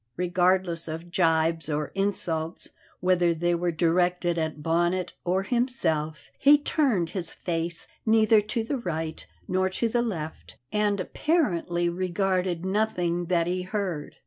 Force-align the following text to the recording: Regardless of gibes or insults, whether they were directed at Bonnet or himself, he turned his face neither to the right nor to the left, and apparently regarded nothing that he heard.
Regardless 0.17 0.87
of 0.87 1.11
gibes 1.11 1.69
or 1.69 1.91
insults, 1.93 2.69
whether 3.01 3.35
they 3.35 3.53
were 3.53 3.71
directed 3.71 4.35
at 4.39 4.63
Bonnet 4.63 5.13
or 5.23 5.43
himself, 5.43 6.31
he 6.39 6.57
turned 6.57 7.11
his 7.11 7.31
face 7.35 7.87
neither 8.03 8.41
to 8.41 8.63
the 8.63 8.77
right 8.77 9.27
nor 9.47 9.69
to 9.69 9.87
the 9.87 10.01
left, 10.01 10.57
and 10.71 10.99
apparently 10.99 11.87
regarded 11.87 12.65
nothing 12.65 13.25
that 13.27 13.45
he 13.45 13.61
heard. 13.61 14.15